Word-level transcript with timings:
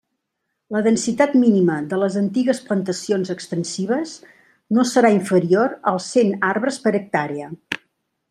La 0.75 0.79
densitat 0.85 1.33
mínima 1.41 1.75
de 1.91 1.99
les 2.03 2.15
antigues 2.21 2.61
plantacions 2.69 3.29
extensives 3.35 4.15
no 4.77 4.87
serà 4.95 5.13
inferior 5.17 5.77
als 5.95 6.09
cent 6.15 6.33
arbres 6.53 6.81
per 6.87 6.95
hectàrea. 7.01 7.51